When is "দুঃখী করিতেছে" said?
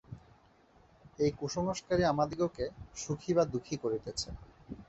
3.53-4.29